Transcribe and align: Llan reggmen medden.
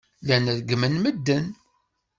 Llan 0.25 0.45
reggmen 0.55 0.95
medden. 1.03 1.45